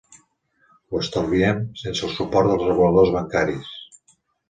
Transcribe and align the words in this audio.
Ho 0.91 1.01
estalviem 1.01 1.61
sense 1.83 2.07
el 2.09 2.17
suport 2.17 2.53
dels 2.55 2.67
reguladors 2.73 3.17
bancaris? 3.21 3.75